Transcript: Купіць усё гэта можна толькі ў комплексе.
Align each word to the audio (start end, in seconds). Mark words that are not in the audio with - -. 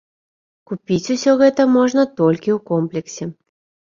Купіць 0.69 1.11
усё 1.15 1.35
гэта 1.41 1.67
можна 1.75 2.07
толькі 2.21 2.49
ў 2.55 2.57
комплексе. 2.69 3.25